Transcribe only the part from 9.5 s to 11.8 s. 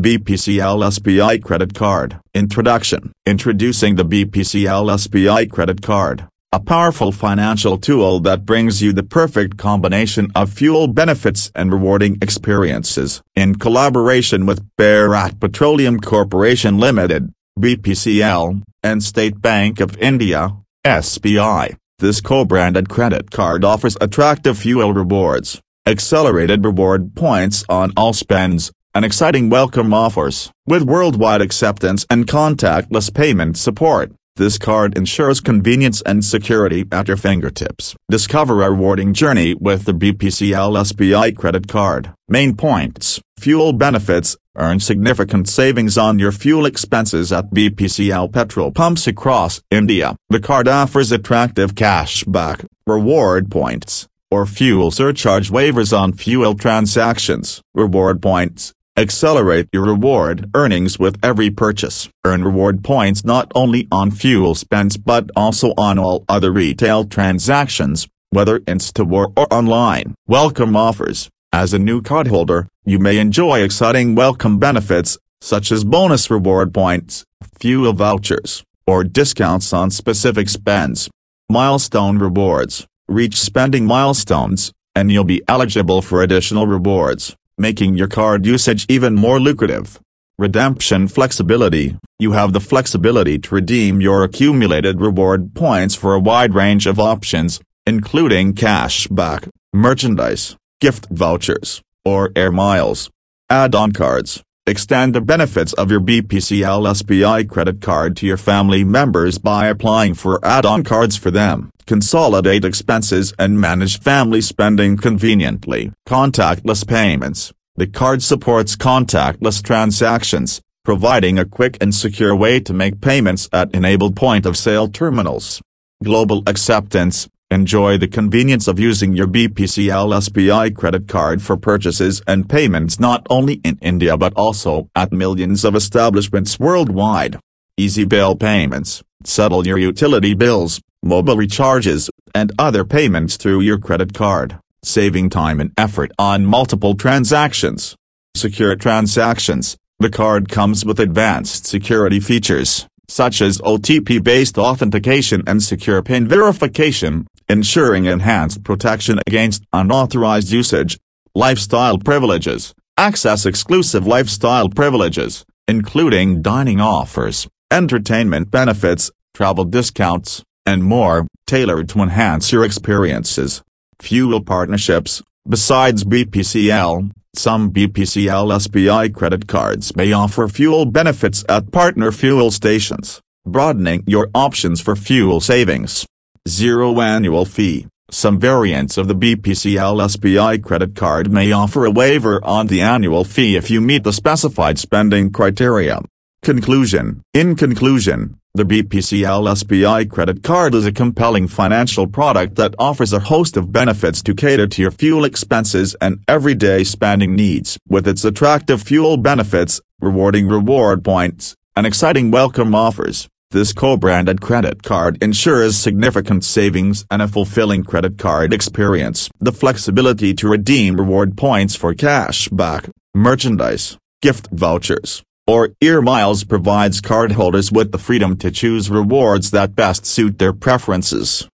combination of fuel benefits and